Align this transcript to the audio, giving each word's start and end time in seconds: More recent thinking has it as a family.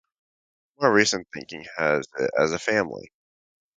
More 0.79 0.91
recent 0.91 1.27
thinking 1.31 1.67
has 1.77 2.07
it 2.17 2.31
as 2.35 2.53
a 2.53 2.57
family. 2.57 3.11